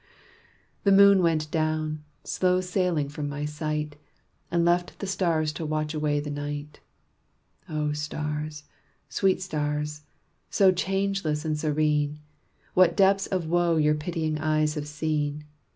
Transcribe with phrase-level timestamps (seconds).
[0.83, 3.97] The moon went down, slow sailing from my sight,
[4.49, 6.79] And left the stars to watch away the night.
[7.69, 8.63] O stars,
[9.09, 10.01] sweet stars,
[10.49, 12.17] so changeless and serene!
[12.73, 15.43] What depths of woe your pitying eyes have seen!